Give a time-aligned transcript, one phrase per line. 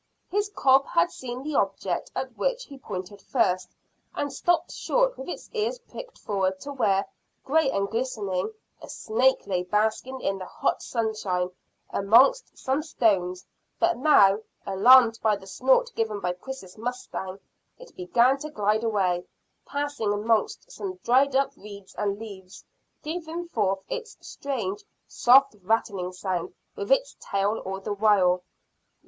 [0.31, 3.69] His cob had seen the object at which he pointed first,
[4.15, 7.05] and stopped short with its ears pricked forward to where,
[7.45, 8.51] grey and glistening,
[8.81, 11.51] a snake lay basking in the hot sunshine
[11.91, 13.45] amongst some stones,
[13.77, 17.37] but now, alarmed by the snort given by Chris's mustang,
[17.77, 19.23] it began to glide away,
[19.67, 22.65] passing amongst some dried up reeds and leaves,
[23.03, 28.41] giving forth its strange soft rattling sound with its tail the while.